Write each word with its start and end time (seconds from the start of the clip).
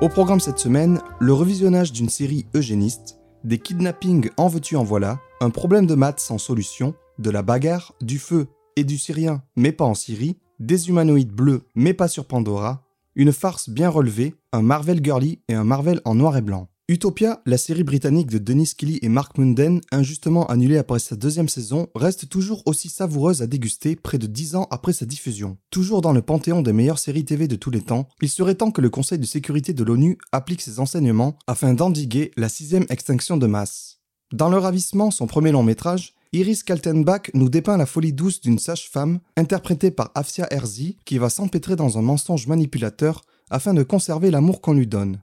Au 0.00 0.08
programme 0.08 0.40
cette 0.40 0.58
semaine, 0.58 1.02
le 1.18 1.34
revisionnage 1.34 1.92
d'une 1.92 2.08
série 2.08 2.46
eugéniste, 2.54 3.18
des 3.44 3.58
kidnappings 3.58 4.30
en 4.38 4.48
veux-tu 4.48 4.76
en 4.76 4.82
voilà, 4.82 5.20
un 5.42 5.50
problème 5.50 5.84
de 5.84 5.94
maths 5.94 6.20
sans 6.20 6.38
solution, 6.38 6.94
de 7.18 7.28
la 7.28 7.42
bagarre, 7.42 7.92
du 8.00 8.18
feu 8.18 8.46
et 8.76 8.84
du 8.84 8.96
syrien, 8.96 9.42
mais 9.56 9.72
pas 9.72 9.84
en 9.84 9.94
Syrie, 9.94 10.38
des 10.58 10.88
humanoïdes 10.88 11.32
bleus, 11.32 11.64
mais 11.74 11.92
pas 11.92 12.08
sur 12.08 12.24
Pandora, 12.24 12.82
une 13.14 13.30
farce 13.30 13.68
bien 13.68 13.90
relevée, 13.90 14.34
un 14.54 14.62
Marvel 14.62 15.04
girly 15.04 15.42
et 15.48 15.54
un 15.54 15.64
Marvel 15.64 16.00
en 16.06 16.14
noir 16.14 16.34
et 16.38 16.42
blanc. 16.42 16.68
Utopia, 16.90 17.40
la 17.46 17.56
série 17.56 17.84
britannique 17.84 18.30
de 18.30 18.38
Dennis 18.38 18.72
Kelly 18.76 18.98
et 19.00 19.08
Mark 19.08 19.38
Munden, 19.38 19.80
injustement 19.92 20.48
annulée 20.48 20.76
après 20.76 20.98
sa 20.98 21.14
deuxième 21.14 21.48
saison, 21.48 21.86
reste 21.94 22.28
toujours 22.28 22.64
aussi 22.66 22.88
savoureuse 22.88 23.42
à 23.42 23.46
déguster 23.46 23.94
près 23.94 24.18
de 24.18 24.26
10 24.26 24.56
ans 24.56 24.66
après 24.72 24.92
sa 24.92 25.06
diffusion. 25.06 25.56
Toujours 25.70 26.00
dans 26.00 26.10
le 26.10 26.20
panthéon 26.20 26.62
des 26.62 26.72
meilleures 26.72 26.98
séries 26.98 27.24
TV 27.24 27.46
de 27.46 27.54
tous 27.54 27.70
les 27.70 27.80
temps, 27.80 28.08
il 28.22 28.28
serait 28.28 28.56
temps 28.56 28.72
que 28.72 28.80
le 28.80 28.90
Conseil 28.90 29.20
de 29.20 29.24
sécurité 29.24 29.72
de 29.72 29.84
l'ONU 29.84 30.18
applique 30.32 30.62
ses 30.62 30.80
enseignements 30.80 31.38
afin 31.46 31.74
d'endiguer 31.74 32.32
la 32.36 32.48
sixième 32.48 32.86
extinction 32.90 33.36
de 33.36 33.46
masse. 33.46 34.00
Dans 34.32 34.48
Le 34.48 34.58
Ravissement, 34.58 35.12
son 35.12 35.28
premier 35.28 35.52
long 35.52 35.62
métrage, 35.62 36.14
Iris 36.32 36.64
Kaltenbach 36.64 37.30
nous 37.34 37.48
dépeint 37.48 37.76
la 37.76 37.86
folie 37.86 38.12
douce 38.12 38.40
d'une 38.40 38.58
sage-femme, 38.58 39.20
interprétée 39.36 39.92
par 39.92 40.10
Afsia 40.16 40.48
Herzi, 40.52 40.96
qui 41.04 41.18
va 41.18 41.30
s'empêtrer 41.30 41.76
dans 41.76 41.98
un 41.98 42.02
mensonge 42.02 42.48
manipulateur 42.48 43.22
afin 43.48 43.74
de 43.74 43.84
conserver 43.84 44.32
l'amour 44.32 44.60
qu'on 44.60 44.72
lui 44.72 44.88
donne. 44.88 45.20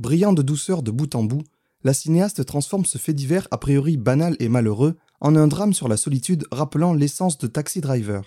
Brillant 0.00 0.32
de 0.32 0.40
douceur 0.40 0.82
de 0.82 0.90
bout 0.90 1.14
en 1.14 1.24
bout, 1.24 1.42
la 1.84 1.92
cinéaste 1.92 2.46
transforme 2.46 2.86
ce 2.86 2.96
fait 2.96 3.12
divers 3.12 3.46
a 3.50 3.58
priori 3.58 3.98
banal 3.98 4.34
et 4.40 4.48
malheureux 4.48 4.96
en 5.20 5.36
un 5.36 5.46
drame 5.46 5.74
sur 5.74 5.88
la 5.88 5.98
solitude 5.98 6.46
rappelant 6.50 6.94
l'essence 6.94 7.36
de 7.36 7.46
Taxi 7.46 7.82
Driver. 7.82 8.22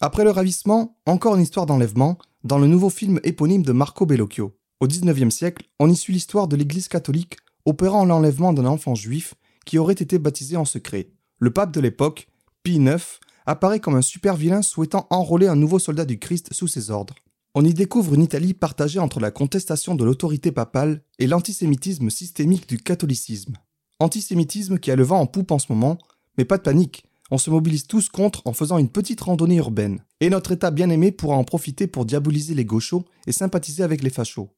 Après 0.00 0.24
le 0.24 0.30
ravissement, 0.30 0.96
encore 1.04 1.34
une 1.34 1.42
histoire 1.42 1.66
d'enlèvement, 1.66 2.16
dans 2.44 2.56
le 2.56 2.66
nouveau 2.66 2.88
film 2.88 3.20
éponyme 3.24 3.62
de 3.62 3.72
Marco 3.72 4.06
Bellocchio. 4.06 4.56
Au 4.80 4.86
XIXe 4.86 5.28
siècle, 5.28 5.66
on 5.78 5.90
y 5.90 5.96
suit 5.96 6.14
l'histoire 6.14 6.48
de 6.48 6.56
l'Église 6.56 6.88
catholique 6.88 7.36
opérant 7.66 8.06
l'enlèvement 8.06 8.54
d'un 8.54 8.64
enfant 8.64 8.94
juif 8.94 9.34
qui 9.66 9.76
aurait 9.76 9.92
été 9.92 10.18
baptisé 10.18 10.56
en 10.56 10.64
secret. 10.64 11.10
Le 11.38 11.50
pape 11.50 11.72
de 11.72 11.80
l'époque, 11.80 12.26
Pie 12.62 12.76
IX, 12.76 13.20
apparaît 13.44 13.80
comme 13.80 13.96
un 13.96 14.02
super 14.02 14.34
vilain 14.34 14.62
souhaitant 14.62 15.08
enrôler 15.10 15.46
un 15.46 15.56
nouveau 15.56 15.78
soldat 15.78 16.06
du 16.06 16.18
Christ 16.18 16.54
sous 16.54 16.68
ses 16.68 16.90
ordres. 16.90 17.16
On 17.54 17.66
y 17.66 17.74
découvre 17.74 18.14
une 18.14 18.22
Italie 18.22 18.54
partagée 18.54 18.98
entre 18.98 19.20
la 19.20 19.30
contestation 19.30 19.94
de 19.94 20.04
l'autorité 20.04 20.52
papale 20.52 21.02
et 21.18 21.26
l'antisémitisme 21.26 22.08
systémique 22.08 22.66
du 22.66 22.78
catholicisme. 22.78 23.58
Antisémitisme 24.00 24.78
qui 24.78 24.90
a 24.90 24.96
le 24.96 25.02
vent 25.02 25.20
en 25.20 25.26
poupe 25.26 25.50
en 25.50 25.58
ce 25.58 25.70
moment, 25.70 25.98
mais 26.38 26.46
pas 26.46 26.56
de 26.56 26.62
panique, 26.62 27.04
on 27.30 27.36
se 27.36 27.50
mobilise 27.50 27.86
tous 27.86 28.08
contre 28.08 28.40
en 28.46 28.54
faisant 28.54 28.78
une 28.78 28.88
petite 28.88 29.20
randonnée 29.20 29.56
urbaine. 29.56 30.02
Et 30.20 30.30
notre 30.30 30.52
État 30.52 30.70
bien-aimé 30.70 31.12
pourra 31.12 31.36
en 31.36 31.44
profiter 31.44 31.86
pour 31.86 32.06
diaboliser 32.06 32.54
les 32.54 32.64
gauchos 32.64 33.04
et 33.26 33.32
sympathiser 33.32 33.82
avec 33.82 34.02
les 34.02 34.08
fachos. 34.08 34.48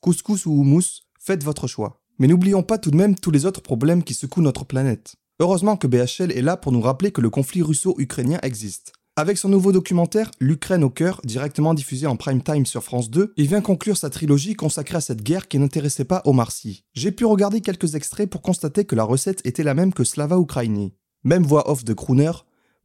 Couscous 0.00 0.46
ou 0.46 0.52
houmous, 0.52 1.02
faites 1.18 1.42
votre 1.42 1.66
choix. 1.66 2.02
Mais 2.20 2.28
n'oublions 2.28 2.62
pas 2.62 2.78
tout 2.78 2.92
de 2.92 2.96
même 2.96 3.16
tous 3.16 3.32
les 3.32 3.46
autres 3.46 3.62
problèmes 3.62 4.04
qui 4.04 4.14
secouent 4.14 4.42
notre 4.42 4.64
planète. 4.64 5.16
Heureusement 5.40 5.76
que 5.76 5.88
BHL 5.88 6.30
est 6.30 6.42
là 6.42 6.56
pour 6.56 6.70
nous 6.70 6.80
rappeler 6.80 7.10
que 7.10 7.20
le 7.20 7.30
conflit 7.30 7.62
russo-ukrainien 7.62 8.38
existe. 8.42 8.92
Avec 9.16 9.38
son 9.38 9.48
nouveau 9.48 9.70
documentaire 9.70 10.32
L'Ukraine 10.40 10.82
au 10.82 10.90
cœur, 10.90 11.20
directement 11.22 11.72
diffusé 11.72 12.08
en 12.08 12.16
prime 12.16 12.42
time 12.42 12.66
sur 12.66 12.82
France 12.82 13.10
2, 13.10 13.32
il 13.36 13.46
vient 13.46 13.60
conclure 13.60 13.96
sa 13.96 14.10
trilogie 14.10 14.54
consacrée 14.54 14.96
à 14.96 15.00
cette 15.00 15.22
guerre 15.22 15.46
qui 15.46 15.60
n'intéressait 15.60 16.04
pas 16.04 16.20
Omar 16.24 16.50
Sy. 16.50 16.84
J'ai 16.94 17.12
pu 17.12 17.24
regarder 17.24 17.60
quelques 17.60 17.94
extraits 17.94 18.28
pour 18.28 18.42
constater 18.42 18.84
que 18.84 18.96
la 18.96 19.04
recette 19.04 19.40
était 19.46 19.62
la 19.62 19.74
même 19.74 19.92
que 19.92 20.02
Slava 20.02 20.36
Ukraini. 20.36 20.94
Même 21.22 21.44
voix 21.44 21.70
off 21.70 21.84
de 21.84 21.92
crooner, 21.92 22.32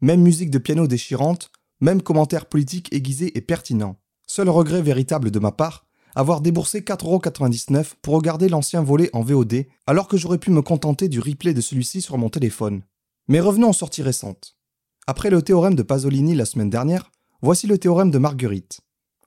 même 0.01 0.21
musique 0.21 0.51
de 0.51 0.59
piano 0.59 0.85
déchirante, 0.85 1.49
même 1.81 2.03
commentaire 2.03 2.45
politique 2.45 2.93
aiguisé 2.93 3.35
et 3.35 3.41
pertinent. 3.41 3.95
Seul 4.27 4.49
regret 4.49 4.83
véritable 4.83 5.31
de 5.31 5.39
ma 5.39 5.51
part, 5.51 5.87
avoir 6.13 6.41
déboursé 6.41 6.81
4,99€ 6.81 7.93
pour 8.03 8.13
regarder 8.13 8.49
l'ancien 8.49 8.83
volet 8.83 9.09
en 9.13 9.23
VOD, 9.23 9.65
alors 9.87 10.07
que 10.07 10.17
j'aurais 10.17 10.37
pu 10.37 10.51
me 10.51 10.61
contenter 10.61 11.09
du 11.09 11.19
replay 11.19 11.55
de 11.55 11.61
celui-ci 11.61 12.01
sur 12.03 12.19
mon 12.19 12.29
téléphone. 12.29 12.83
Mais 13.27 13.39
revenons 13.39 13.71
aux 13.71 13.73
sorties 13.73 14.03
récentes. 14.03 14.58
Après 15.11 15.31
le 15.31 15.41
théorème 15.41 15.73
de 15.73 15.81
Pasolini 15.81 16.35
la 16.35 16.45
semaine 16.45 16.69
dernière, 16.69 17.09
voici 17.41 17.65
le 17.65 17.79
théorème 17.79 18.11
de 18.11 18.19
Marguerite. 18.19 18.81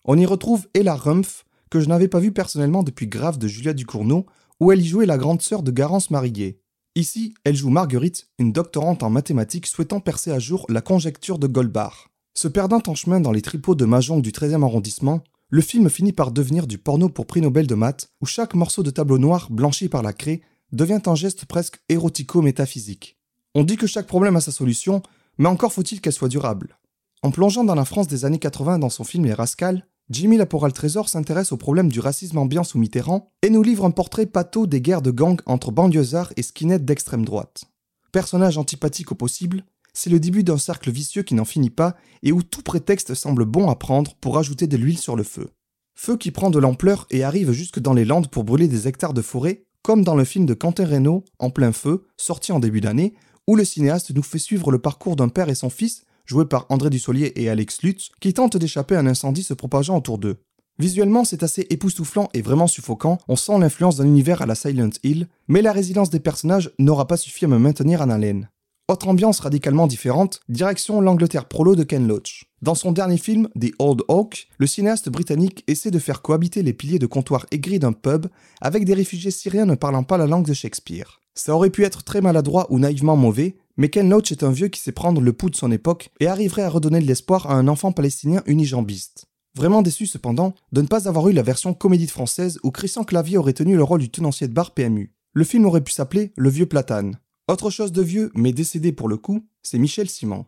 On 0.04 0.16
y 0.16 0.24
retrouve 0.24 0.68
Ella 0.74 0.94
Rumpf, 0.94 1.44
que 1.70 1.80
je 1.80 1.88
n'avais 1.88 2.06
pas 2.06 2.20
vue 2.20 2.30
personnellement 2.30 2.84
depuis 2.84 3.08
Grave 3.08 3.36
de 3.36 3.48
Julia 3.48 3.72
Ducournau, 3.72 4.26
où 4.60 4.70
elle 4.70 4.80
y 4.80 4.86
jouait 4.86 5.06
la 5.06 5.18
grande 5.18 5.42
sœur 5.42 5.64
de 5.64 5.72
Garance 5.72 6.12
Mariguet. 6.12 6.60
Ici, 6.94 7.34
elle 7.42 7.56
joue 7.56 7.70
Marguerite, 7.70 8.28
une 8.38 8.52
doctorante 8.52 9.02
en 9.02 9.10
mathématiques 9.10 9.66
souhaitant 9.66 9.98
percer 9.98 10.30
à 10.30 10.38
jour 10.38 10.66
la 10.68 10.82
conjecture 10.82 11.40
de 11.40 11.48
Goldbach. 11.48 12.10
Se 12.32 12.46
perdant 12.46 12.82
en 12.86 12.94
chemin 12.94 13.18
dans 13.18 13.32
les 13.32 13.42
tripots 13.42 13.74
de 13.74 13.84
Mahjong 13.84 14.22
du 14.22 14.30
13e 14.30 14.62
arrondissement, 14.62 15.24
le 15.48 15.62
film 15.62 15.90
finit 15.90 16.12
par 16.12 16.30
devenir 16.30 16.68
du 16.68 16.78
porno 16.78 17.08
pour 17.08 17.26
prix 17.26 17.40
Nobel 17.40 17.66
de 17.66 17.74
maths, 17.74 18.08
où 18.20 18.26
chaque 18.26 18.54
morceau 18.54 18.84
de 18.84 18.90
tableau 18.90 19.18
noir 19.18 19.48
blanchi 19.50 19.88
par 19.88 20.04
la 20.04 20.12
craie 20.12 20.42
devient 20.70 21.02
un 21.06 21.16
geste 21.16 21.44
presque 21.46 21.80
érotico-métaphysique. 21.88 23.18
On 23.56 23.64
dit 23.64 23.76
que 23.76 23.88
chaque 23.88 24.06
problème 24.06 24.36
a 24.36 24.40
sa 24.40 24.52
solution, 24.52 25.02
mais 25.38 25.48
encore 25.48 25.72
faut-il 25.72 26.00
qu'elle 26.00 26.12
soit 26.12 26.28
durable. 26.28 26.78
En 27.22 27.30
plongeant 27.30 27.64
dans 27.64 27.74
la 27.74 27.84
France 27.84 28.08
des 28.08 28.24
années 28.24 28.38
80 28.38 28.78
dans 28.78 28.90
son 28.90 29.04
film 29.04 29.24
Les 29.24 29.34
Rascals, 29.34 29.86
Jimmy 30.10 30.36
Laporal 30.36 30.72
Trésor 30.72 31.08
s'intéresse 31.08 31.52
au 31.52 31.56
problème 31.56 31.88
du 31.88 32.00
racisme 32.00 32.38
ambiant 32.38 32.64
sous 32.64 32.78
Mitterrand 32.78 33.32
et 33.42 33.50
nous 33.50 33.62
livre 33.62 33.84
un 33.84 33.90
portrait 33.90 34.26
pâteau 34.26 34.66
des 34.66 34.80
guerres 34.80 35.02
de 35.02 35.10
gang 35.10 35.40
entre 35.46 35.70
banlieusards 35.70 36.32
et 36.36 36.42
skinheads 36.42 36.84
d'extrême 36.84 37.24
droite. 37.24 37.64
Personnage 38.10 38.58
antipathique 38.58 39.12
au 39.12 39.14
possible, 39.14 39.64
c'est 39.94 40.10
le 40.10 40.20
début 40.20 40.44
d'un 40.44 40.58
cercle 40.58 40.90
vicieux 40.90 41.22
qui 41.22 41.34
n'en 41.34 41.44
finit 41.44 41.70
pas 41.70 41.96
et 42.22 42.32
où 42.32 42.42
tout 42.42 42.62
prétexte 42.62 43.14
semble 43.14 43.44
bon 43.44 43.70
à 43.70 43.76
prendre 43.76 44.14
pour 44.16 44.38
ajouter 44.38 44.66
de 44.66 44.76
l'huile 44.76 44.98
sur 44.98 45.16
le 45.16 45.22
feu. 45.22 45.50
Feu 45.94 46.16
qui 46.16 46.30
prend 46.30 46.50
de 46.50 46.58
l'ampleur 46.58 47.06
et 47.10 47.22
arrive 47.22 47.52
jusque 47.52 47.78
dans 47.78 47.92
les 47.92 48.04
Landes 48.04 48.28
pour 48.28 48.44
brûler 48.44 48.68
des 48.68 48.88
hectares 48.88 49.14
de 49.14 49.22
forêt, 49.22 49.64
comme 49.82 50.04
dans 50.04 50.14
le 50.14 50.24
film 50.24 50.46
de 50.46 50.54
Quentin 50.54 50.86
Reynaud, 50.86 51.24
En 51.38 51.50
plein 51.50 51.72
feu, 51.72 52.06
sorti 52.16 52.52
en 52.52 52.60
début 52.60 52.80
d'année, 52.80 53.14
où 53.46 53.56
le 53.56 53.64
cinéaste 53.64 54.14
nous 54.14 54.22
fait 54.22 54.38
suivre 54.38 54.70
le 54.70 54.78
parcours 54.78 55.16
d'un 55.16 55.28
père 55.28 55.48
et 55.48 55.54
son 55.54 55.70
fils, 55.70 56.04
joués 56.26 56.46
par 56.46 56.66
André 56.68 56.90
Dussolier 56.90 57.32
et 57.36 57.48
Alex 57.48 57.82
Lutz, 57.82 58.10
qui 58.20 58.32
tentent 58.32 58.56
d'échapper 58.56 58.96
à 58.96 59.00
un 59.00 59.06
incendie 59.06 59.42
se 59.42 59.54
propageant 59.54 59.96
autour 59.96 60.18
d'eux. 60.18 60.38
Visuellement, 60.78 61.24
c'est 61.24 61.42
assez 61.42 61.66
époustouflant 61.70 62.28
et 62.34 62.42
vraiment 62.42 62.66
suffocant, 62.66 63.18
on 63.28 63.36
sent 63.36 63.58
l'influence 63.58 63.96
d'un 63.96 64.06
univers 64.06 64.42
à 64.42 64.46
la 64.46 64.54
Silent 64.54 64.90
Hill, 65.02 65.28
mais 65.48 65.62
la 65.62 65.72
résilience 65.72 66.10
des 66.10 66.20
personnages 66.20 66.72
n'aura 66.78 67.06
pas 67.06 67.16
suffi 67.16 67.44
à 67.44 67.48
me 67.48 67.58
maintenir 67.58 68.00
en 68.00 68.10
haleine. 68.10 68.48
Autre 68.88 69.08
ambiance 69.08 69.40
radicalement 69.40 69.86
différente, 69.86 70.40
direction 70.48 71.00
l'Angleterre 71.00 71.46
prolo 71.46 71.76
de 71.76 71.84
Ken 71.84 72.06
Loach. 72.06 72.46
Dans 72.62 72.74
son 72.74 72.92
dernier 72.92 73.16
film, 73.16 73.48
The 73.58 73.72
Old 73.78 74.02
Oak, 74.08 74.48
le 74.58 74.66
cinéaste 74.66 75.08
britannique 75.08 75.64
essaie 75.66 75.90
de 75.90 75.98
faire 75.98 76.20
cohabiter 76.20 76.62
les 76.62 76.72
piliers 76.72 76.98
de 76.98 77.06
comptoir 77.06 77.46
aigris 77.52 77.78
d'un 77.78 77.92
pub 77.92 78.26
avec 78.60 78.84
des 78.84 78.94
réfugiés 78.94 79.30
syriens 79.30 79.66
ne 79.66 79.76
parlant 79.76 80.02
pas 80.02 80.18
la 80.18 80.26
langue 80.26 80.46
de 80.46 80.52
Shakespeare. 80.52 81.21
Ça 81.34 81.54
aurait 81.54 81.70
pu 81.70 81.84
être 81.84 82.02
très 82.02 82.20
maladroit 82.20 82.66
ou 82.70 82.78
naïvement 82.78 83.16
mauvais, 83.16 83.56
mais 83.76 83.88
Ken 83.88 84.08
Loach 84.08 84.32
est 84.32 84.42
un 84.42 84.50
vieux 84.50 84.68
qui 84.68 84.80
sait 84.80 84.92
prendre 84.92 85.20
le 85.20 85.32
pouls 85.32 85.50
de 85.50 85.56
son 85.56 85.72
époque 85.72 86.10
et 86.20 86.26
arriverait 86.26 86.62
à 86.62 86.68
redonner 86.68 87.00
de 87.00 87.06
l'espoir 87.06 87.50
à 87.50 87.54
un 87.54 87.68
enfant 87.68 87.92
palestinien 87.92 88.42
unijambiste. 88.46 89.26
Vraiment 89.54 89.82
déçu 89.82 90.06
cependant 90.06 90.54
de 90.72 90.82
ne 90.82 90.86
pas 90.86 91.08
avoir 91.08 91.28
eu 91.28 91.32
la 91.32 91.42
version 91.42 91.74
comédie 91.74 92.06
française 92.06 92.58
où 92.62 92.70
Christian 92.70 93.04
Clavier 93.04 93.38
aurait 93.38 93.52
tenu 93.52 93.76
le 93.76 93.82
rôle 93.82 94.00
du 94.00 94.10
tenancier 94.10 94.48
de 94.48 94.52
bar 94.52 94.72
PMU. 94.72 95.12
Le 95.34 95.44
film 95.44 95.66
aurait 95.66 95.82
pu 95.82 95.92
s'appeler 95.92 96.32
Le 96.36 96.50
Vieux 96.50 96.66
Platane. 96.66 97.18
Autre 97.48 97.70
chose 97.70 97.92
de 97.92 98.02
vieux, 98.02 98.30
mais 98.34 98.52
décédé 98.52 98.92
pour 98.92 99.08
le 99.08 99.16
coup, 99.16 99.46
c'est 99.62 99.78
Michel 99.78 100.08
Simon. 100.08 100.46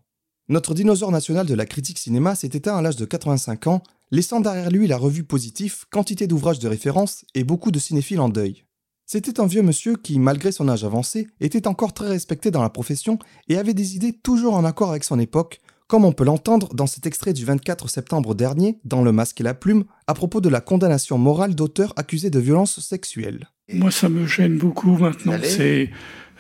Notre 0.49 0.75
dinosaure 0.75 1.11
national 1.11 1.47
de 1.47 1.55
la 1.55 1.67
critique 1.67 1.99
cinéma 1.99 2.35
s'est 2.35 2.51
éteint 2.53 2.77
à 2.77 2.83
l'âge 2.83 2.97
de 2.97 3.07
85 3.07 3.67
ans, 3.67 3.83
laissant 4.11 4.41
derrière 4.41 4.71
lui 4.71 4.87
la 4.87 4.99
revue 4.99 5.25
Positif, 5.25 5.87
quantité 5.91 6.27
d'ouvrages 6.27 6.59
de 6.59 6.69
référence 6.69 7.25
et 7.35 7.45
beaucoup 7.45 7.71
de 7.71 7.79
cinéphiles 7.79 8.21
en 8.21 8.29
deuil. 8.29 8.65
C'était 9.07 9.39
un 9.39 9.47
vieux 9.47 9.63
monsieur 9.63 9.97
qui, 9.97 10.19
malgré 10.19 10.51
son 10.51 10.69
âge 10.69 10.83
avancé, 10.83 11.27
était 11.41 11.69
encore 11.69 11.93
très 11.93 12.09
respecté 12.09 12.51
dans 12.51 12.63
la 12.63 12.71
profession 12.71 13.19
et 13.49 13.59
avait 13.59 13.75
des 13.75 13.97
idées 13.97 14.15
toujours 14.15 14.55
en 14.55 14.65
accord 14.65 14.91
avec 14.91 15.05
son 15.05 15.19
époque, 15.19 15.61
comme 15.89 16.07
on 16.07 16.13
peut 16.13 16.25
l'entendre 16.25 16.75
dans 16.75 16.87
cet 16.87 17.05
extrait 17.05 17.35
du 17.35 17.45
24 17.45 17.91
septembre 17.91 18.35
dernier, 18.35 18.79
dans 18.85 19.03
Le 19.03 19.13
Masque 19.13 19.43
et 19.43 19.45
la 19.45 19.53
Plume, 19.53 19.85
à 20.07 20.15
propos 20.15 20.41
de 20.41 20.49
la 20.49 20.63
condamnation 20.63 21.19
morale 21.19 21.55
d'auteurs 21.55 21.93
accusés 21.97 22.31
de 22.31 22.39
violences 22.39 22.81
sexuelles. 22.81 23.51
Moi, 23.71 23.91
ça 23.91 24.09
me 24.09 24.27
gêne 24.27 24.57
beaucoup 24.57 24.97
maintenant, 24.97 25.37
ces, 25.43 25.91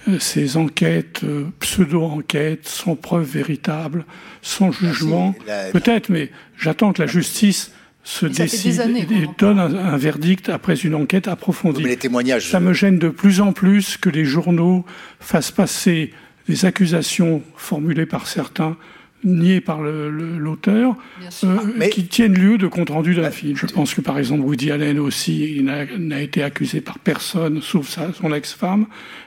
euh, 0.08 0.19
ces 0.19 0.56
enquêtes, 0.56 1.22
euh, 1.22 1.44
pseudo-enquêtes, 1.61 2.66
sans 2.66 2.96
preuve 2.96 3.26
véritable, 3.26 4.06
sans 4.40 4.72
jugement. 4.72 5.34
Peut-être, 5.72 6.08
mais 6.08 6.31
j'attends 6.56 6.94
que 6.94 7.02
la 7.02 7.08
justice 7.08 7.72
se 8.04 8.26
décide 8.26 8.80
et 9.10 9.28
donne 9.38 9.58
un, 9.58 9.96
verdict 9.96 10.50
après 10.50 10.74
une 10.74 10.94
enquête 10.94 11.26
approfondie. 11.26 11.82
Mais 11.82 11.88
les 11.90 11.96
témoignages. 11.96 12.50
Ça 12.50 12.60
me 12.60 12.74
gêne 12.74 12.98
de 12.98 13.08
plus 13.08 13.40
en 13.40 13.52
plus 13.52 13.96
que 13.96 14.10
les 14.10 14.26
journaux 14.26 14.84
fassent 15.20 15.50
passer 15.50 16.12
des 16.46 16.66
accusations 16.66 17.42
formulées 17.56 18.06
par 18.06 18.26
certains 18.26 18.76
nié 19.25 19.61
par 19.61 19.81
l'auteur, 19.82 20.97
euh, 21.44 21.88
qui 21.88 22.06
tiennent 22.06 22.35
lieu 22.35 22.59
de 22.59 22.67
compte 22.67 22.91
rendu 22.91 23.15
d'un 23.15 23.31
film. 23.31 23.56
Je 23.56 23.67
pense 23.67 23.94
que 23.94 24.00
par 24.00 24.19
exemple 24.19 24.43
Woody 24.43 24.71
Allen 24.71 24.99
aussi 24.99 25.62
n'a 25.62 26.21
été 26.21 26.43
accusé 26.43 26.81
par 26.81 26.99
personne, 26.99 27.62
sauf 27.62 27.88
sa, 27.88 28.12
son 28.12 28.32
ex-femme. 28.35 28.87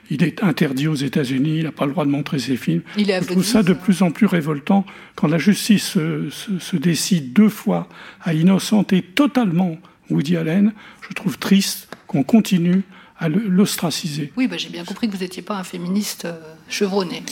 Il 0.10 0.24
est 0.24 0.44
interdit 0.44 0.88
aux 0.88 0.96
États-Unis, 0.96 1.58
il 1.58 1.64
n'a 1.64 1.72
pas 1.72 1.86
le 1.86 1.92
droit 1.92 2.06
de 2.06 2.12
montrer 2.12 2.40
ses 2.40 2.58
films. 2.58 2.82
Il 2.98 3.08
Je 3.08 3.26
trouve 3.26 3.44
ça 3.44 3.64
de 3.64 3.74
plus 3.74 4.02
en 4.02 4.12
plus 4.12 4.26
révoltant 4.26 4.86
quand 5.16 5.28
la 5.28 5.38
justice 5.38 5.84
se, 5.84 6.30
se 6.30 6.76
décide 6.76 7.34
deux 7.34 7.50
fois 7.50 7.88
à 8.22 8.34
innocenter 8.34 9.02
totalement 9.02 9.78
Woody 10.10 10.38
Allen. 10.38 10.74
Je 11.08 11.14
trouve 11.14 11.38
triste 11.38 11.90
qu'on 12.08 12.18
qu'on 12.18 12.24
continue 12.24 12.84
à 13.18 13.30
l'ostraciser. 13.30 14.32
Oui, 14.38 14.48
bah, 14.48 14.58
j'ai 14.58 14.70
bien 14.70 14.86
compris 14.86 15.08
que 15.08 15.16
vous 15.16 15.24
n'étiez 15.24 15.42
pas 15.42 15.58
un 15.58 15.64
féministe 15.64 16.26
euh, 16.26 16.56
chevronné. 16.70 17.24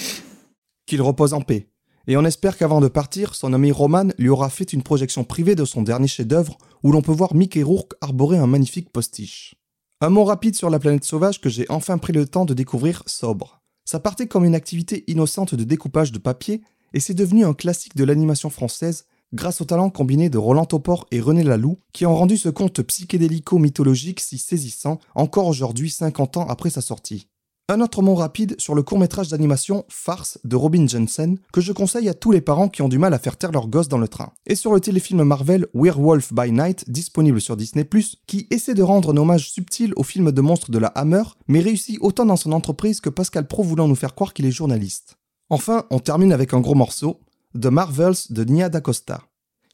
Qu'il 0.86 1.02
repose 1.02 1.34
en 1.34 1.42
paix. 1.42 1.68
Et 2.08 2.18
on 2.18 2.26
espère 2.26 2.58
qu'avant 2.58 2.82
de 2.82 2.88
partir, 2.88 3.34
son 3.34 3.54
ami 3.54 3.72
Roman 3.72 4.10
lui 4.18 4.30
aura 4.30 4.50
fait 4.50 4.74
une 4.74 4.84
projection 4.84 5.24
privée 5.24 5.56
de 5.56 5.66
son 5.66 5.82
dernier 5.82 6.08
chef-d'œuvre 6.08 6.58
où 6.84 6.92
l'on 6.92 7.02
peut 7.02 7.12
voir 7.12 7.34
Mickey 7.34 7.64
Rourke 7.64 7.94
arborer 8.02 8.38
un 8.38 8.48
magnifique 8.48 8.92
postiche. 8.92 9.56
Un 10.02 10.10
mot 10.10 10.24
rapide 10.24 10.56
sur 10.56 10.70
la 10.70 10.78
planète 10.78 11.04
sauvage 11.04 11.42
que 11.42 11.50
j'ai 11.50 11.66
enfin 11.70 11.98
pris 11.98 12.14
le 12.14 12.28
temps 12.28 12.46
de 12.46 12.54
découvrir 12.54 13.02
sobre. 13.08 13.62
Ça 13.86 14.00
partait 14.00 14.28
comme 14.28 14.46
une 14.46 14.56
activité 14.56 15.04
innocente 15.08 15.56
de 15.56 15.64
découpage 15.64 16.12
de 16.12 16.20
papier 16.20 16.62
et 16.94 17.00
c'est 17.00 17.14
devenu 17.14 17.44
un 17.44 17.54
classique 17.54 17.96
de 17.96 18.04
l'animation 18.04 18.50
française 18.50 19.06
grâce 19.34 19.62
au 19.62 19.66
talent 19.66 19.90
combiné 19.90 20.30
de 20.30 20.38
Roland 20.38 20.66
Topor 20.66 21.08
et 21.12 21.20
René 21.20 21.44
Laloux, 21.44 21.80
qui 21.92 22.06
ont 22.06 22.16
rendu 22.16 22.38
ce 22.38 22.50
conte 22.50 22.82
psychédélico-mythologique 22.82 24.20
si 24.20 24.38
saisissant 24.38 25.00
encore 25.14 25.48
aujourd'hui 25.48 25.90
50 25.90 26.38
ans 26.38 26.48
après 26.48 26.70
sa 26.70 26.82
sortie. 26.82 27.28
Un 27.68 27.82
autre 27.82 28.04
mot 28.04 28.14
rapide 28.14 28.56
sur 28.60 28.76
le 28.76 28.84
court-métrage 28.84 29.30
d'animation 29.30 29.86
Farce 29.90 30.38
de 30.44 30.56
Robin 30.56 30.86
Jensen, 30.88 31.40
que 31.52 31.62
je 31.62 31.74
conseille 31.74 32.08
à 32.08 32.14
tous 32.14 32.32
les 32.32 32.40
parents 32.40 32.70
qui 32.70 32.84
ont 32.84 32.88
du 32.88 33.00
mal 33.00 33.12
à 33.16 33.18
faire 33.18 33.38
taire 33.38 33.52
leurs 33.52 33.70
gosses 33.70 33.88
dans 33.88 33.98
le 33.98 34.08
train. 34.08 34.34
Et 34.46 34.54
sur 34.54 34.72
le 34.72 34.80
téléfilm 34.80 35.24
Marvel 35.24 35.66
Werewolf 35.74 36.32
by 36.32 36.52
Night, 36.52 36.88
disponible 36.88 37.42
sur 37.42 37.58
Disney+, 37.58 37.90
qui 38.28 38.46
essaie 38.52 38.76
de 38.76 38.84
rendre 38.84 39.14
un 39.14 39.18
hommage 39.18 39.50
subtil 39.50 39.94
au 39.96 40.04
film 40.04 40.32
de 40.32 40.42
monstres 40.42 40.70
de 40.70 40.78
la 40.78 40.90
Hammer, 40.90 41.24
mais 41.48 41.60
réussit 41.60 41.98
autant 42.02 42.28
dans 42.28 42.36
son 42.36 42.52
entreprise 42.52 43.02
que 43.02 43.10
Pascal 43.10 43.48
Pro 43.48 43.64
voulant 43.64 43.88
nous 43.88 43.96
faire 43.96 44.14
croire 44.14 44.36
qu'il 44.36 44.46
est 44.46 44.52
journaliste. 44.52 45.18
Enfin, 45.50 45.86
on 45.90 45.98
termine 45.98 46.34
avec 46.34 46.54
un 46.54 46.60
gros 46.60 46.76
morceau, 46.76 47.20
The 47.60 47.66
Marvels 47.66 48.28
de 48.30 48.44
Nia 48.44 48.70
DaCosta. 48.70 49.24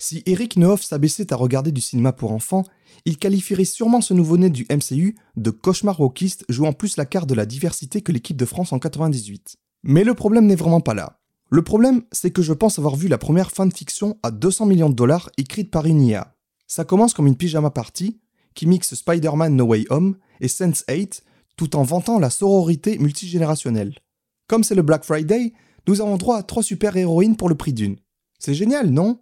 Si 0.03 0.23
Eric 0.25 0.57
Nehoff 0.57 0.81
s'abaissait 0.81 1.31
à 1.31 1.35
regarder 1.35 1.71
du 1.71 1.79
cinéma 1.79 2.11
pour 2.11 2.31
enfants, 2.31 2.63
il 3.05 3.19
qualifierait 3.19 3.65
sûrement 3.65 4.01
ce 4.01 4.15
nouveau-né 4.15 4.49
du 4.49 4.65
MCU 4.71 5.15
de 5.35 5.51
cauchemar 5.51 5.95
rockiste 5.95 6.43
jouant 6.49 6.73
plus 6.73 6.97
la 6.97 7.05
carte 7.05 7.29
de 7.29 7.35
la 7.35 7.45
diversité 7.45 8.01
que 8.01 8.11
l'équipe 8.11 8.35
de 8.35 8.45
France 8.45 8.73
en 8.73 8.79
98. 8.79 9.57
Mais 9.83 10.03
le 10.03 10.15
problème 10.15 10.47
n'est 10.47 10.55
vraiment 10.55 10.81
pas 10.81 10.95
là. 10.95 11.19
Le 11.51 11.61
problème, 11.61 12.01
c'est 12.11 12.31
que 12.31 12.41
je 12.41 12.51
pense 12.51 12.79
avoir 12.79 12.95
vu 12.95 13.09
la 13.09 13.19
première 13.19 13.51
fanfiction 13.51 14.17
à 14.23 14.31
200 14.31 14.65
millions 14.65 14.89
de 14.89 14.95
dollars 14.95 15.29
écrite 15.37 15.69
par 15.69 15.85
une 15.85 16.01
IA. 16.01 16.35
Ça 16.65 16.83
commence 16.83 17.13
comme 17.13 17.27
une 17.27 17.37
pyjama 17.37 17.69
party 17.69 18.19
qui 18.55 18.65
mixe 18.65 18.95
Spider-Man 18.95 19.55
No 19.55 19.65
Way 19.65 19.85
Home 19.91 20.17
et 20.39 20.47
Sense8 20.47 21.21
tout 21.57 21.75
en 21.75 21.83
vantant 21.83 22.17
la 22.17 22.31
sororité 22.31 22.97
multigénérationnelle. 22.97 23.99
Comme 24.47 24.63
c'est 24.63 24.73
le 24.73 24.81
Black 24.81 25.03
Friday, 25.03 25.53
nous 25.87 26.01
avons 26.01 26.17
droit 26.17 26.39
à 26.39 26.43
trois 26.43 26.63
super-héroïnes 26.63 27.37
pour 27.37 27.49
le 27.49 27.55
prix 27.55 27.73
d'une. 27.73 27.97
C'est 28.39 28.55
génial, 28.55 28.89
non? 28.89 29.19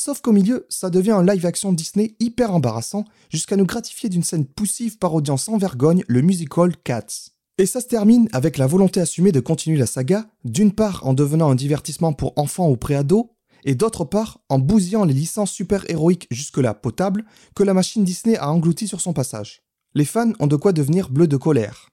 Sauf 0.00 0.20
qu'au 0.20 0.30
milieu, 0.30 0.64
ça 0.68 0.90
devient 0.90 1.10
un 1.10 1.26
live-action 1.26 1.72
Disney 1.72 2.14
hyper 2.20 2.54
embarrassant, 2.54 3.04
jusqu'à 3.30 3.56
nous 3.56 3.66
gratifier 3.66 4.08
d'une 4.08 4.22
scène 4.22 4.46
poussive 4.46 4.96
parodiant 4.96 5.36
sans 5.36 5.58
vergogne 5.58 6.04
le 6.06 6.22
musical 6.22 6.76
Cats. 6.84 7.32
Et 7.58 7.66
ça 7.66 7.80
se 7.80 7.88
termine 7.88 8.28
avec 8.32 8.58
la 8.58 8.68
volonté 8.68 9.00
assumée 9.00 9.32
de 9.32 9.40
continuer 9.40 9.76
la 9.76 9.86
saga, 9.86 10.26
d'une 10.44 10.70
part 10.70 11.04
en 11.04 11.14
devenant 11.14 11.50
un 11.50 11.56
divertissement 11.56 12.12
pour 12.12 12.32
enfants 12.36 12.70
ou 12.70 12.76
préados, 12.76 13.32
et 13.64 13.74
d'autre 13.74 14.04
part 14.04 14.38
en 14.48 14.60
bousillant 14.60 15.04
les 15.04 15.12
licences 15.12 15.50
super-héroïques 15.50 16.28
jusque-là 16.30 16.74
potables 16.74 17.24
que 17.56 17.64
la 17.64 17.74
machine 17.74 18.04
Disney 18.04 18.36
a 18.36 18.52
englouties 18.52 18.86
sur 18.86 19.00
son 19.00 19.12
passage. 19.12 19.62
Les 19.96 20.04
fans 20.04 20.30
ont 20.38 20.46
de 20.46 20.54
quoi 20.54 20.72
devenir 20.72 21.10
bleus 21.10 21.26
de 21.26 21.36
colère. 21.36 21.90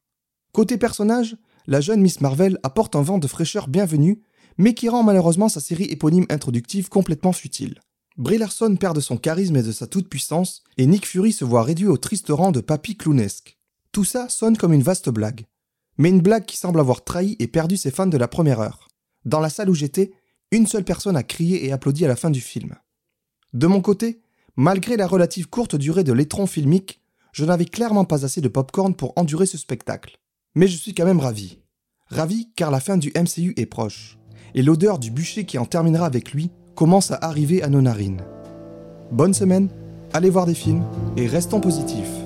Côté 0.52 0.78
personnage, 0.78 1.38
la 1.66 1.82
jeune 1.82 2.02
Miss 2.02 2.22
Marvel 2.22 2.60
apporte 2.62 2.96
un 2.96 3.02
vent 3.02 3.18
de 3.18 3.26
fraîcheur 3.26 3.68
bienvenu, 3.68 4.22
mais 4.60 4.76
qui 4.76 4.90
rend 4.90 5.02
malheureusement 5.02 5.50
sa 5.50 5.60
série 5.60 5.86
éponyme 5.86 6.28
introductive 6.30 6.88
complètement 6.88 7.34
futile. 7.34 7.80
Brie 8.18 8.38
Larson 8.38 8.78
perd 8.78 8.96
de 8.96 9.02
son 9.02 9.18
charisme 9.18 9.58
et 9.58 9.64
de 9.64 9.74
sa 9.74 9.88
toute-puissance, 9.88 10.64
et 10.78 10.86
Nick 10.86 11.06
Fury 11.06 11.34
se 11.34 11.44
voit 11.44 11.64
réduit 11.64 11.88
au 11.88 11.98
triste 11.98 12.28
rang 12.30 12.54
de 12.54 12.62
papy 12.62 12.96
clownesque. 12.96 13.58
Tout 13.92 14.06
ça 14.06 14.30
sonne 14.30 14.56
comme 14.56 14.72
une 14.72 14.84
vaste 14.84 15.10
blague. 15.10 15.46
Mais 15.98 16.10
une 16.10 16.22
blague 16.22 16.46
qui 16.46 16.56
semble 16.56 16.80
avoir 16.80 17.04
trahi 17.04 17.36
et 17.40 17.48
perdu 17.48 17.76
ses 17.76 17.92
fans 17.92 18.08
de 18.08 18.18
la 18.18 18.30
première 18.30 18.62
heure. 18.62 18.88
Dans 19.26 19.42
la 19.42 19.50
salle 19.50 19.70
où 19.70 19.74
j'étais, 19.74 20.14
une 20.52 20.66
seule 20.66 20.86
personne 20.86 21.18
a 21.18 21.24
crié 21.24 21.66
et 21.66 21.74
applaudi 21.74 22.06
à 22.06 22.08
la 22.08 22.16
fin 22.16 22.30
du 22.30 22.40
film. 22.40 22.76
De 23.54 23.68
mon 23.68 23.82
côté, 23.82 24.22
malgré 24.56 24.96
la 24.96 25.08
relative 25.08 25.50
courte 25.50 25.76
durée 25.76 26.06
de 26.06 26.14
l'étron 26.14 26.48
filmique, 26.48 27.02
je 27.34 27.44
n'avais 27.44 27.66
clairement 27.66 28.06
pas 28.06 28.24
assez 28.24 28.40
de 28.40 28.48
popcorn 28.48 28.96
pour 28.96 29.12
endurer 29.18 29.46
ce 29.46 29.58
spectacle. 29.58 30.20
Mais 30.56 30.70
je 30.70 30.78
suis 30.78 30.94
quand 30.94 31.06
même 31.06 31.20
ravi. 31.20 31.60
Ravi 32.08 32.50
car 32.56 32.72
la 32.72 32.80
fin 32.80 32.96
du 32.96 33.12
MCU 33.14 33.54
est 33.58 33.66
proche, 33.66 34.18
et 34.54 34.62
l'odeur 34.62 35.00
du 35.00 35.12
bûcher 35.12 35.46
qui 35.46 35.58
en 35.58 35.66
terminera 35.66 36.06
avec 36.06 36.32
lui 36.32 36.50
commence 36.76 37.12
à 37.12 37.18
arriver 37.22 37.64
à 37.64 37.70
nos 37.70 37.82
narines. 37.82 38.22
Bonne 39.12 39.34
semaine, 39.34 39.70
allez 40.14 40.30
voir 40.30 40.46
des 40.46 40.54
films 40.54 40.84
et 41.18 41.26
restons 41.26 41.62
positifs. 41.62 42.25